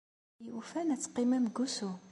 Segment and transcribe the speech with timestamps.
[0.03, 0.03] A
[0.39, 1.91] win yufan ad teqqimem deg wusu.